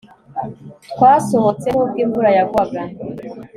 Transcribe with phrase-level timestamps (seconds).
[0.91, 2.81] twasohotse nubwo imvura yagwaga